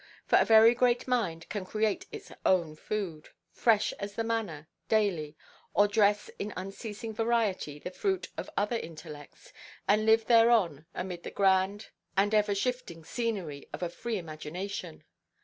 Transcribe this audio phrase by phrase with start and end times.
[0.25, 5.37] For a very great mind can create its own food, fresh as the manna, daily,
[5.75, 9.53] or dress in unceasing variety the fruit of other intellects,
[9.87, 15.03] and live thereon amid the grand and ever–shifting scenery of a free imagination.